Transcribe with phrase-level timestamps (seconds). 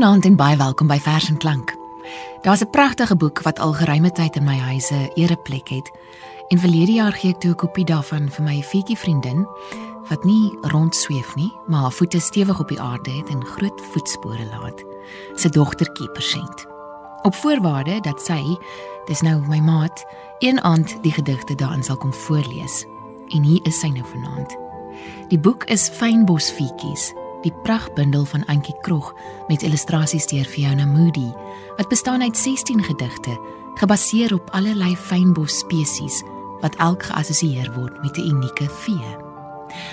[0.00, 1.74] Goeienaand en baie welkom by Vers en Klank.
[2.40, 5.90] Daar's 'n pragtige boek wat al geruime tyd in my huis 'n ereplek het.
[6.48, 9.46] En verlede jaar gee ek toe 'n kopie daarvan vir my fietjie vriendin
[10.08, 14.46] wat nie rondsweef nie, maar haar voete stewig op die aarde het en groot voetspore
[14.50, 14.84] laat.
[15.34, 16.66] Sy dogtertjie persent.
[17.22, 18.58] Op voorwaarde dat sy,
[19.06, 20.04] dis nou my maat,
[20.38, 22.86] een aand die gedigte daarin sal kom voorlees.
[23.28, 24.56] En hier is sy nou vanaand.
[25.28, 29.14] Die boek is Fynbos fietjies die pragbundel van Antjie Krog
[29.48, 31.32] met illustrasies deur Fiona Moody
[31.76, 33.38] wat bestaan uit 16 gedigte
[33.74, 36.22] gebaseer op allerlei fynbos spesies
[36.60, 39.16] wat elk geassosieer word met 'n unieke vee.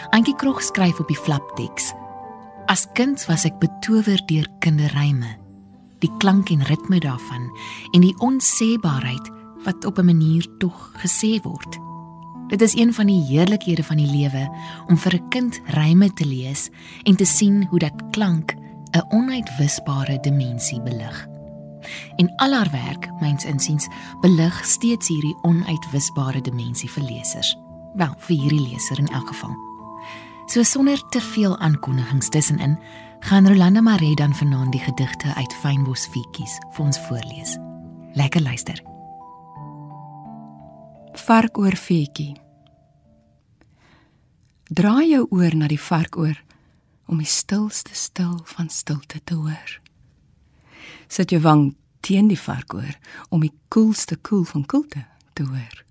[0.10, 1.94] Antjie Krog skryf op die flapteks:
[2.66, 5.38] As kind was ek betower deur kinderryme,
[6.00, 7.52] die klank en ritme daarvan
[7.92, 9.32] en die onsêbaarheid
[9.64, 11.87] wat op 'n manier tog gesê word.
[12.48, 14.50] Dit is een van die heerlikhede van die lewe
[14.88, 16.70] om vir 'n kind ryme te lees
[17.04, 18.56] en te sien hoe dat klank
[18.92, 21.28] 'n onuitwisbare dimensie belig.
[22.16, 23.88] En al haar werk, myns insiens,
[24.22, 27.58] belig steeds hierdie onuitwisbare dimensie vir lesers.
[27.94, 29.56] Wel, vir hierdie leser in elk geval.
[30.46, 32.80] So sonder te veel aankondigings tussenin,
[33.20, 37.58] gaan Rolanda Maree dan vanaand die gedigte uit Fynbos Fietjies vir ons voorlees.
[38.14, 38.97] Lekker luister
[41.18, 42.36] varkoor feetjie.
[44.68, 46.38] Draai jou oor na die varkoor
[47.08, 49.78] om die stilste stil van stilte te hoor.
[51.08, 51.70] Sit jou wang
[52.04, 52.98] teen die varkoor
[53.30, 55.84] om die koelste koel van koelte te hoor.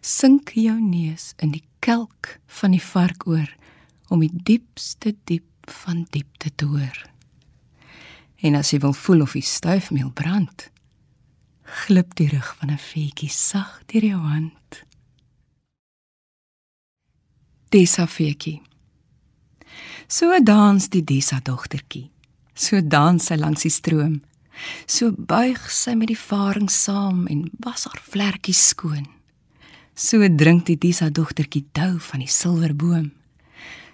[0.00, 3.48] Sink jou neus in die kelk van die varkoor
[4.08, 7.04] om die diepste diep van diepte te hoor.
[8.40, 10.70] En as jy wil voel of die stuifmeel brand,
[11.70, 14.82] glip die rug van 'n feetjie sag deur jou hand.
[17.68, 18.62] Desa feetjie.
[20.08, 22.10] So dans die Desa dogtertjie.
[22.54, 24.22] So dans sy langs die stroom.
[24.86, 29.06] So buig sy met die varing saam en was haar vlekkies skoon.
[29.94, 33.12] So drink die Desa dogtertjie dou van die silwerboom.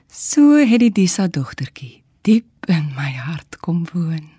[0.09, 4.31] So het die Desa dogtertjie diep in my hart kom woon.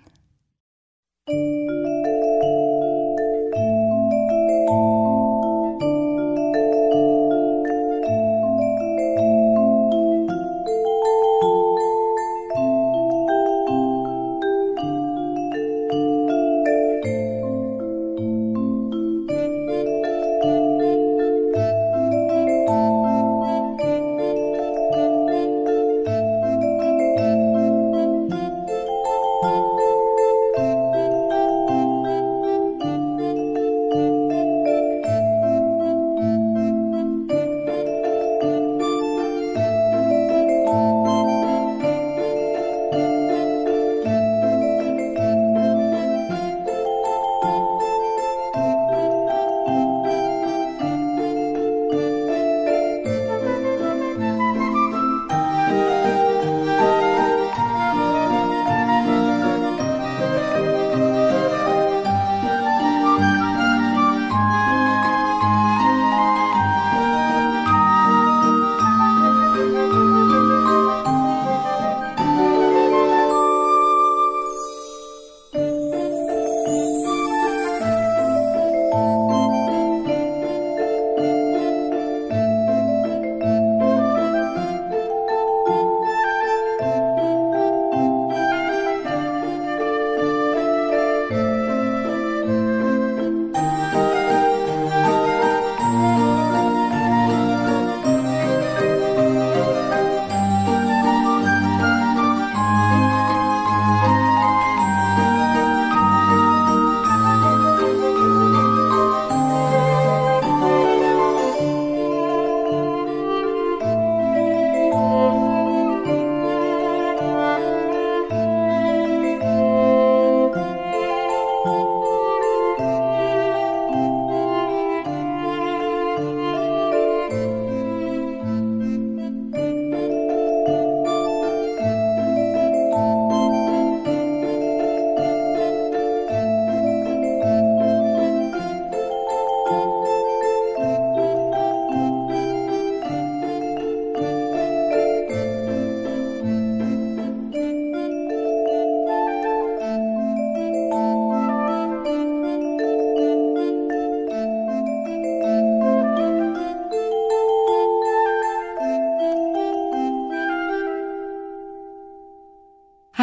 [1.28, 1.87] Thank you.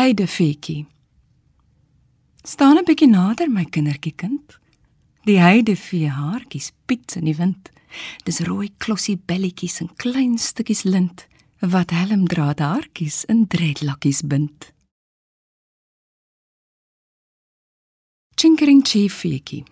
[0.05, 0.85] Heidefeetjie.
[2.43, 4.59] Staan 'n bietjie nader my kindertjie kind.
[5.25, 7.71] Die heide vee haartjies piet in die wind.
[8.23, 11.25] Dis rooi klossie belletjies en klein stukkies lint
[11.59, 14.73] wat helmdraad haartjies in dreadlockies bind.
[18.35, 19.65] Chinkering chiefiekie.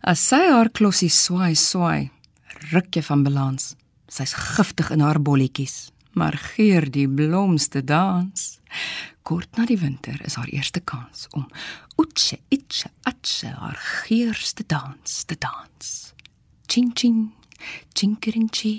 [0.00, 2.10] As sy haar klossie swaai swaai,
[2.70, 3.74] ruk jy van balans.
[4.08, 8.58] Sy's giftig in haar bolletjies, maar geur die blomste dans.
[9.22, 11.46] Kort na die winter is haar eerste kans om
[11.96, 16.14] oetse itche atche haar geurste dans te dans.
[16.66, 17.30] Ching ching,
[17.94, 18.74] chinkering chi,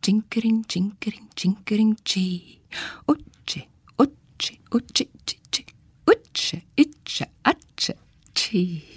[0.00, 2.58] chinkering chinkering chinkering chi.
[3.04, 5.64] Oche, oche, oche, chi,
[6.04, 8.12] oche, itche atche chi.
[8.34, 8.91] chi,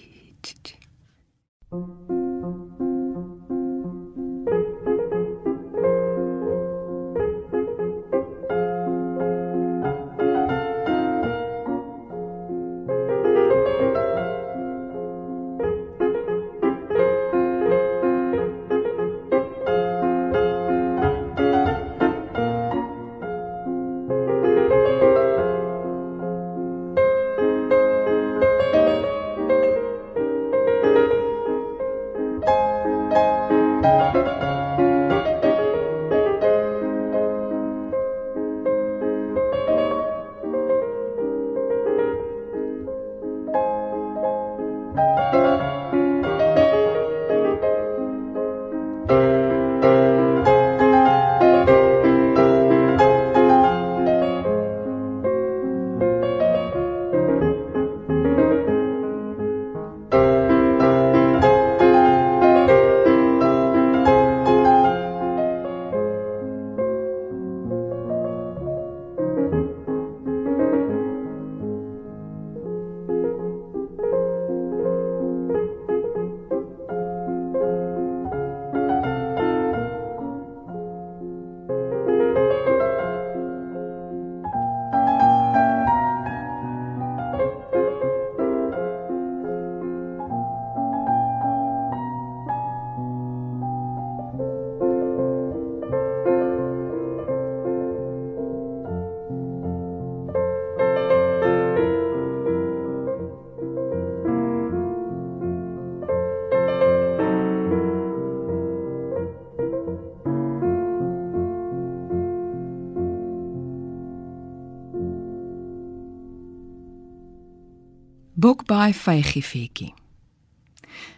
[118.46, 119.94] Bokbaai vygie feetjie.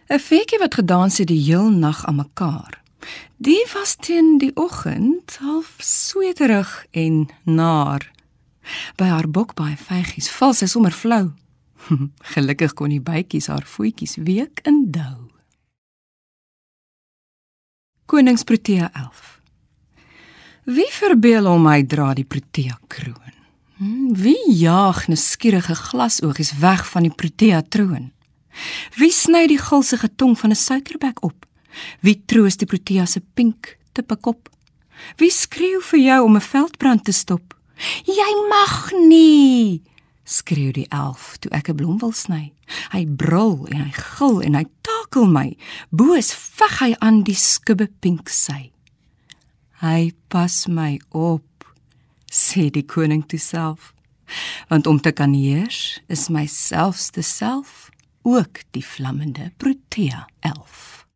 [0.09, 2.79] 'n Feetjie wat gedans het die heel nag aan mekaar.
[3.37, 8.11] Die was teen die oggend half sweterig en naar.
[8.95, 11.33] By haar bokbaai vygies val sy sommer flou.
[12.33, 15.27] Gelukkig kon die bytjies haar voetjies week in dou.
[18.05, 19.41] Koningsprotea 11.
[20.63, 23.36] Wie verbeel hom hy dra die protea kroon?
[23.77, 28.11] Hmm, wie jaag nuuskierige glasoogies weg van die protea troon?
[28.97, 31.45] Wie sny die gulsige tong van 'n suikerbek op?
[32.01, 34.49] Wie troos die protea se pink tippe kop?
[35.17, 37.53] Wie skreeu vir jou om 'n veldbrand te stop?
[38.05, 39.81] Jy mag nie!
[40.23, 42.53] skreeu die elf toe ek 'n blom wil sny.
[42.91, 45.57] Hy brul en hy gil en hy takel my.
[45.89, 48.71] Boos veg hy aan die skubbe pink sy.
[49.81, 51.56] Hy pas my op
[52.37, 53.93] sê die koning toe self.
[54.69, 57.89] Want om te kan heers is my selfste self
[58.27, 61.07] ook die vlammende Protea 11.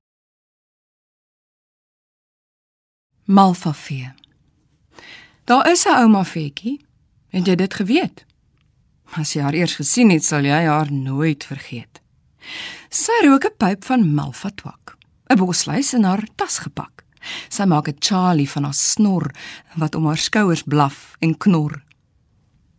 [3.23, 4.13] Malfafee.
[5.43, 6.85] Daar is 'n ouma feetjie.
[7.29, 8.25] Het jy dit geweet?
[9.03, 12.01] As jy haar eers gesien het, sal jy haar nooit vergeet.
[12.89, 14.97] Sy rook 'n pyp van malfatwak,
[15.29, 17.03] 'n bosluis in haar tas gepak.
[17.49, 19.31] Sy maak 'n Charlie van haar snor
[19.75, 21.83] wat om haar skouers blaf en knor.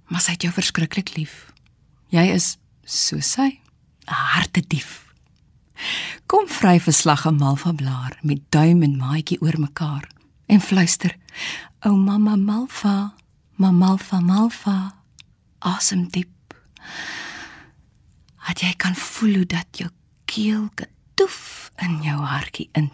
[0.07, 1.53] Maar sy het jou verskriklik lief.
[2.09, 3.61] Jy is so sy,
[4.07, 5.13] 'n hartedief.
[6.27, 10.09] Kom vry verslag 'n malva blaar met duim en maatjie oor mekaar
[10.47, 11.17] en fluister:
[11.81, 13.15] "O mamma malva,
[13.57, 15.03] mamma malva malva,
[15.63, 16.55] asem diep.
[18.49, 19.91] Het jy kan voel hoe dat jou
[20.27, 22.91] keel getoef in jou hartjie in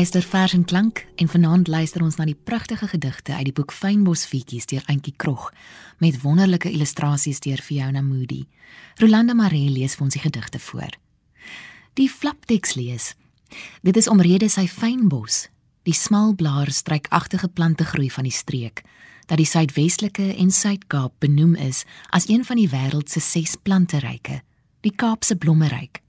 [0.00, 3.72] luister Vers en Klank en vanaand luister ons na die pragtige gedigte uit die boek
[3.76, 5.50] Fynbosfietjies deur Auntie Krog
[6.00, 8.46] met wonderlike illustrasies deur Fiona Moody.
[8.96, 10.96] Rolanda Maree lees vir ons die gedigte voor.
[12.00, 13.12] Die flapteks lees.
[13.84, 15.50] Dit is omrede sy fynbos,
[15.84, 18.80] die smal blaar struikagtige plante groei van die streek,
[19.28, 24.40] dat die suidwestelike en Suid-Kaap benoem is as een van die wêreld se ses planteryke,
[24.80, 26.00] die Kaapse blommeryk.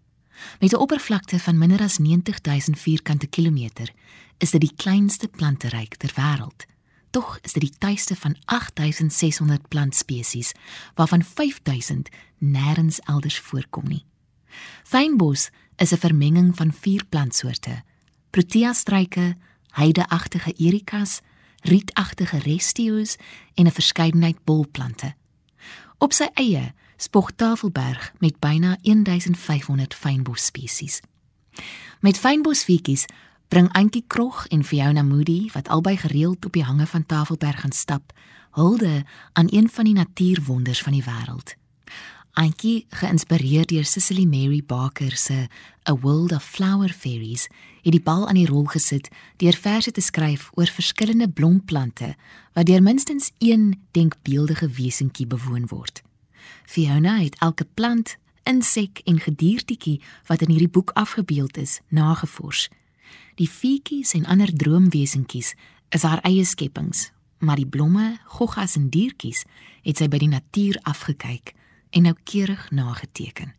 [0.60, 3.94] Met 'n oppervlakte van minder as 90000 vierkante kilometer
[4.38, 6.66] is dit die kleinste planteryk ter wêreld.
[7.10, 10.52] Tog is dit die tuiste van 8600 plantspesies
[10.96, 14.06] waarvan 5000 nêrens elders voorkom nie.
[14.84, 17.84] Fynbos is 'n vermenging van vier plantsoorte:
[18.30, 19.38] Protea struike,
[19.70, 21.20] heideagtige erikas,
[21.62, 23.16] rietagtige restio's
[23.54, 25.16] en 'n verskeidenheid bolplante.
[25.98, 31.00] Op sy eie spog Tafelberg met byna 1500 fynbos spesies.
[32.00, 33.06] Met fynbosfietjies
[33.48, 37.72] bring Antjie Krog en Fiona Moody wat albei gereeld op die hange van Tafelberg gaan
[37.72, 38.14] stap,
[38.52, 41.56] hulde aan een van die natuurwonders van die wêreld.
[42.32, 45.48] Antjie, geïnspireer deur Cicely Mary Barker se
[45.90, 47.48] A World of Flower Fairies,
[47.82, 52.16] het die bal aan die rol gesit deur verse te skryf oor verskillende blomplante
[52.54, 56.02] wat deur minstens een denkbeeldige wesentjie bewoon word.
[56.66, 62.70] Fiona het elke plant, insek en gediertjie wat in hierdie boek afgebeeld is, nagevors.
[63.36, 65.54] Die fietjies en ander droomwesentjies
[65.90, 69.44] is haar eie skepings, maar die blomme, goggas en diertjies
[69.82, 71.54] het sy by die natuur afgekyk
[71.92, 73.54] en noukeurig nageteken.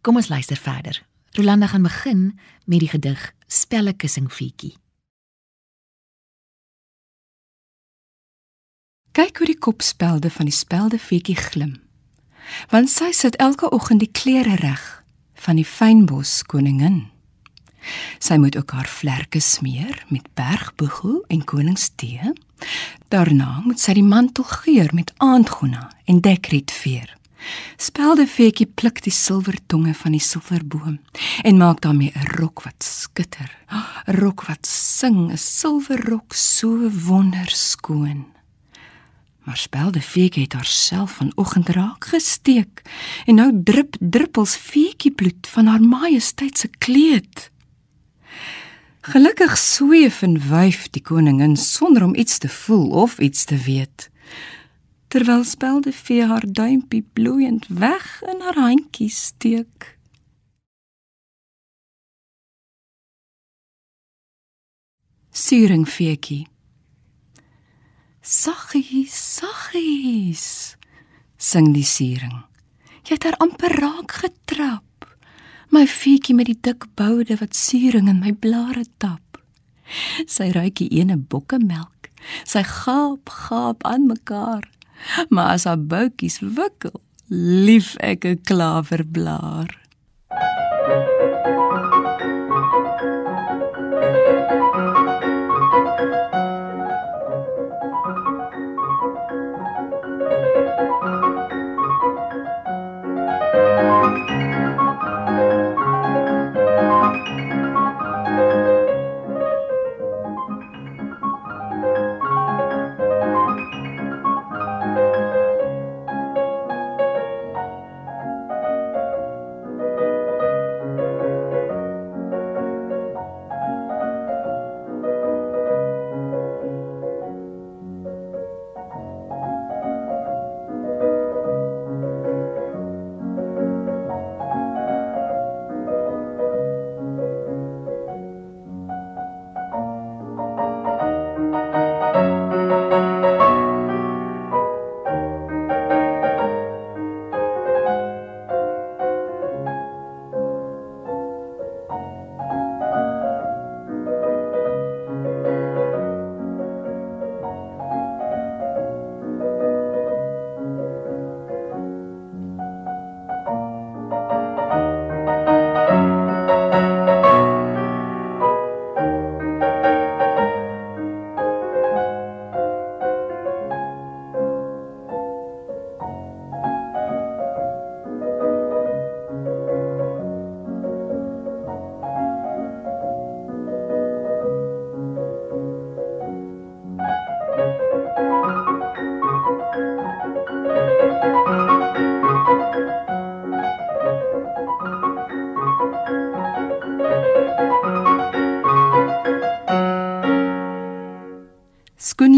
[0.00, 1.02] Kom ons luister verder.
[1.36, 4.32] Rolanda gaan begin met die gedig Spellekussing
[9.16, 11.78] Kyk hoe die kopspelde van die spelde fietjie glim
[12.70, 14.82] want sy sit elke oggend die klere reg
[15.46, 17.08] van die fynbos koningin.
[18.22, 22.34] Sy moet ook haar vlerke smeer met bergboegel en koningstee.
[23.10, 27.10] Daarna moet sy die mantel geur met aandgona en dekrietveer.
[27.82, 31.00] Speldefeetjie pluk die silwertonge van die silverboom
[31.42, 33.50] en maak daarmee 'n rok wat skitter.
[33.72, 38.35] 'n Rok wat sing, 'n silwerrok so wonderskoon
[39.46, 42.82] maar spelde feetjie het haarself vanoggend raak gesteek
[43.24, 47.50] en nou drup druppels feetjie bloed van haar majesteit se kleed.
[49.00, 54.10] Gelukkig sweef en wyf die koningin sonder om iets te voel of iets te weet.
[55.08, 59.94] Terwyl spelde fee haar duimpie bloeiend weg in haar handjie steek.
[65.30, 66.46] Suring feetjie
[68.26, 70.74] Saggies, saggies.
[71.38, 72.40] Sing die siering.
[73.06, 75.06] Jy het haar amper raak getrap.
[75.70, 79.38] My fietjie met die dik boude wat siering in my blare tap.
[80.26, 82.10] Sy ruik die ene bokkemelk.
[82.42, 84.66] Sy gaap, gaap aan mekaar.
[85.30, 86.98] Maar as haar boutjies wikkel,
[87.30, 89.70] lief ek 'n klaverblaar.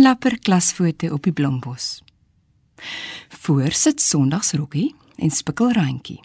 [0.09, 2.03] Skoenlapper klasfoto op die blombos.
[3.29, 6.23] Voor sit Sondagsrokkie en spikkelrandjie.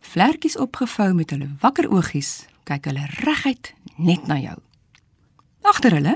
[0.00, 4.56] Vlekkies opgevou met hulle wakker oogies, kyk hulle reguit net na jou.
[5.68, 6.14] Agter hulle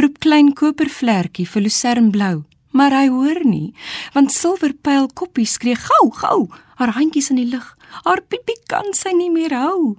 [0.00, 2.40] roep klein kopervlekkie vir lucernblou,
[2.74, 3.70] maar hy hoor nie,
[4.16, 6.48] want silverpyl koppie skree gou, gou,
[6.80, 7.68] haar handjies in die lug.
[8.02, 9.94] Haar piepie kan sy nie meer hou.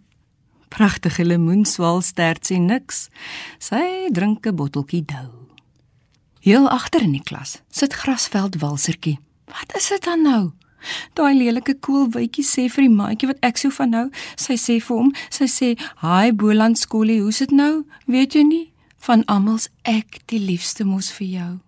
[0.68, 3.08] Pragtige lemoenswaal stert sy niks.
[3.64, 5.43] Sy drink 'n botteltjie dou.
[6.44, 9.16] Heel agter in die klas sit grasveld walsertjie.
[9.48, 10.42] Wat is dit dan nou?
[11.16, 14.98] Daai lelike koelwytjie sê vir die maatjie wat ek so van hou, sy sê vir
[14.98, 15.70] hom, sy sê,
[16.04, 17.86] "Haai Boland skoolie, hoe's dit nou?
[18.08, 21.60] Weet jy nie van almals ek die liefste mos vir jou."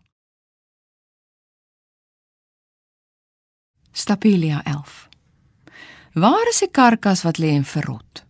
[3.94, 5.08] Stapelia 11.
[6.14, 8.26] Waar is die karkas wat lê en verrot?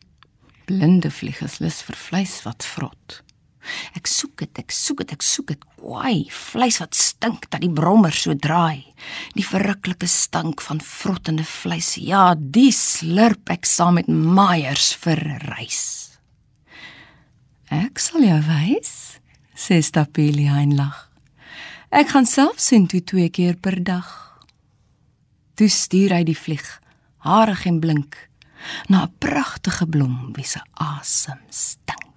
[0.65, 3.24] Blinde vlieges lus vir vleis wat vrot.
[3.97, 5.65] Ek soek dit, ek soek dit, ek soek dit.
[5.79, 8.85] Kwai, vleis wat stink dat die brommer so draai.
[9.37, 11.95] Die verruklike stank van vrottende vleis.
[12.01, 15.83] Ja, die slurp ek saam met Meyers vir reis.
[17.73, 18.93] Ek sal jou wys,
[19.57, 21.05] sê Stapelia en lag.
[21.95, 24.07] Ek gaan self sien toe twee keer per dag.
[25.55, 26.65] Toe stuur hy die vlieg,
[27.23, 28.17] harig en blink,
[28.89, 32.14] na 'n pragtige blom wie se asem stink.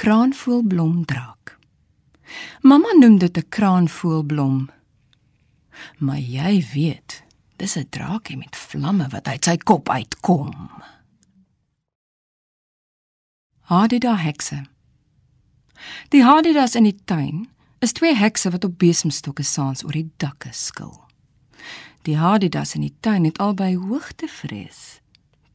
[0.00, 1.58] Kraanvoelblomdraak.
[2.60, 4.70] Mamma noem dit 'n kraanvoelblom.
[5.98, 7.24] Maar jy weet,
[7.56, 10.70] dis 'n draakie met vlamme wat uit sy kop uitkom.
[13.60, 14.64] Hadida hekse.
[16.08, 20.52] Die Hadidas in die tuin is twee hekse wat op besemstokke saans oor die dakke
[20.52, 21.04] skil.
[22.02, 25.00] Die Hadidas in die tuin het albei hoogtevrees.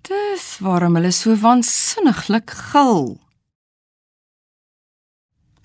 [0.01, 3.24] Dis waarom hulle so waansinniglik gil.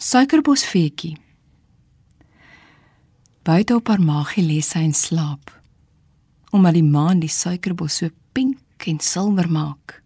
[0.01, 1.19] Suikerbosfeetjie.
[3.45, 5.51] Buite op haar maagie lê sy in slaap.
[6.57, 9.99] Omdat die maan die suikerbos so pink en silwer maak.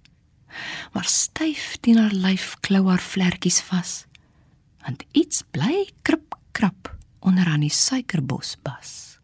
[0.96, 3.92] Maar styf teen haar lyf klou haar vlekkies vas.
[4.82, 6.90] Want iets bly krip krap
[7.22, 9.20] onder aan die suikerbosbas.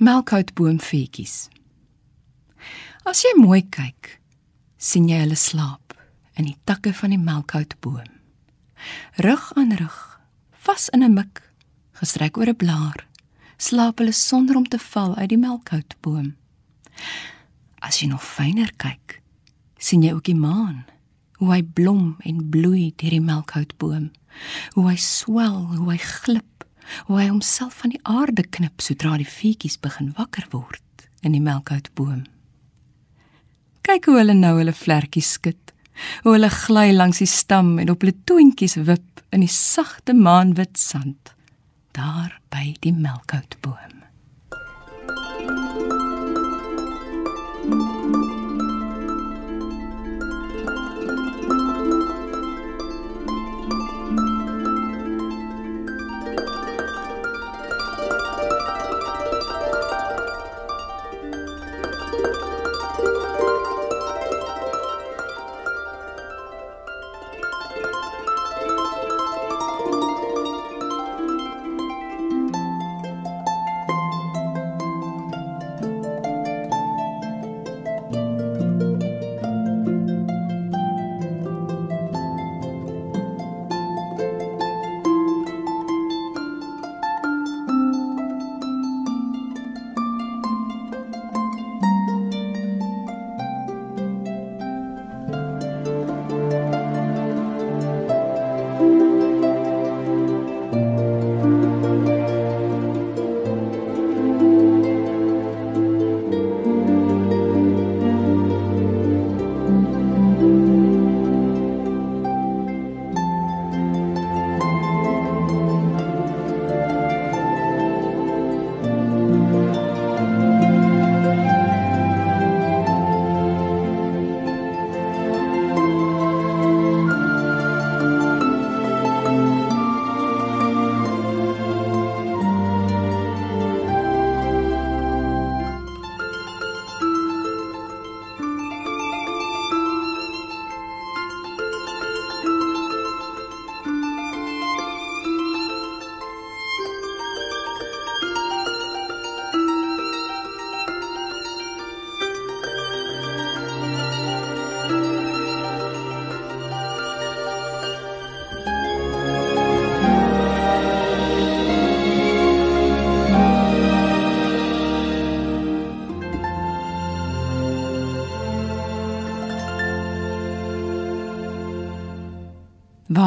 [0.00, 1.36] Melkhoutboomfeetjies.
[3.04, 4.16] As jy mooi kyk,
[4.80, 5.87] sien jy hulle slaap
[6.38, 8.06] in die takke van die melkhoutboom.
[9.26, 9.98] Rug aan rug,
[10.64, 11.42] vas in 'n mik,
[12.00, 13.06] gestrek oor 'n blaar,
[13.56, 16.36] slaap hulle sonder om te val uit die melkhoutboom.
[17.80, 19.20] As jy nog fyner kyk,
[19.78, 20.84] sien jy ook die maan,
[21.38, 24.10] hoe hy blom en bloei deur die melkhoutboom,
[24.74, 26.64] hoe hy swel, hoe hy glip,
[27.06, 31.42] hoe hy homself van die aarde knip sodra die voetjies begin wakker word in die
[31.42, 32.24] melkhoutboom.
[33.82, 35.72] Kyk hoe hulle nou hulle vlekkies skud
[36.22, 40.78] hoe hulle gly langs die stam en op hulle toontjies wip in die sagte maanwit
[40.80, 41.34] sand
[41.96, 43.98] daar by die melkhoutboom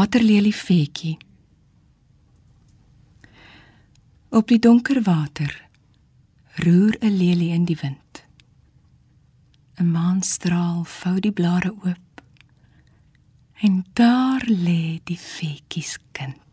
[0.02, 1.18] Waterlelie feetjie.
[4.34, 5.52] Op die donker water
[6.64, 8.24] roer 'n lelie in die wind.
[9.78, 12.24] 'n Maanstraal vou die blare oop.
[13.62, 16.51] En daar lê die feetjies kind.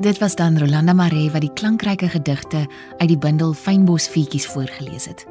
[0.00, 2.66] Dit was dan Rolanda Maree wat die klankryke gedigte
[2.98, 5.26] uit die bundel Fynbos feetjies voorgeles het.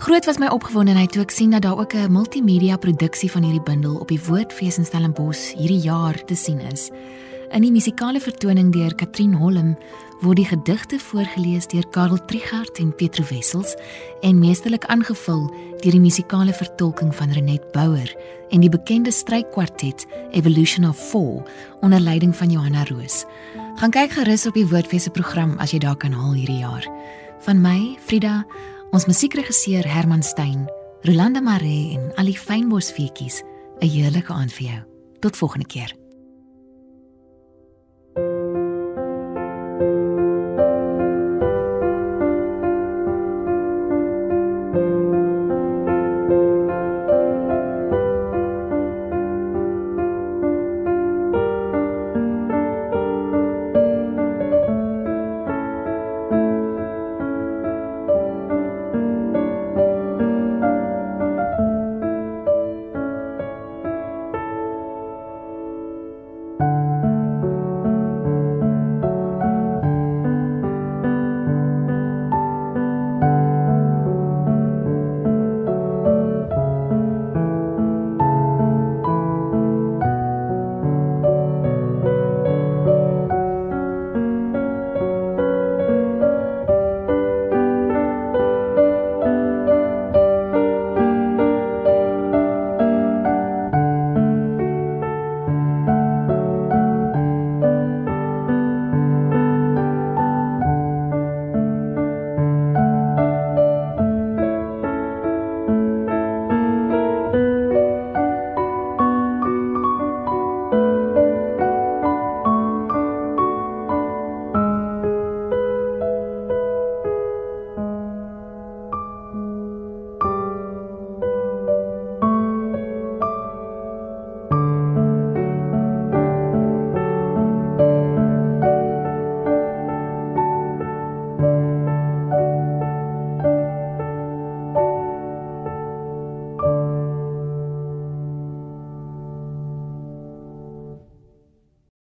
[0.00, 3.62] Groot was my opgewondenheid toe ek sien dat daar ook 'n multimedia produksie van hierdie
[3.62, 6.90] bundel op die Woordfees in Stellenbosch hierdie jaar te sien is.
[7.48, 9.70] In die musikale vertoning deur Katrien Holm
[10.20, 13.72] word die gedigte voorgeles deur Karel Trigard en Pietro Wessels
[14.26, 15.46] en meesterlik aangevul
[15.80, 18.10] deur die musikale vertolking van Renet Bouwer
[18.52, 20.04] en die bekende strykkwartet
[20.36, 21.46] Evolution of 4
[21.80, 23.24] onder leiding van Johanna Roos.
[23.80, 26.84] Gaan kyk gerus op die Woordfees se program as jy daar kan haal hierdie jaar.
[27.46, 28.42] Van my, Frida,
[28.92, 30.66] ons musiekregisseur Herman Stein,
[31.08, 33.40] Rolanda Maree en al die fynbos feetjies,
[33.80, 34.82] 'n heerlike aand vir jou.
[35.20, 36.07] Tot volgende keer.